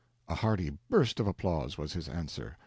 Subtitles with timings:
[0.27, 2.57] A hearty burst of applause was his answer.